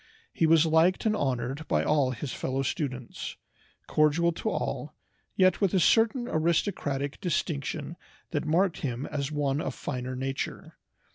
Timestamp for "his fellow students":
2.09-3.37